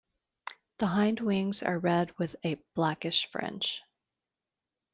[0.79, 3.83] The hind wings are red with a blackish fringe.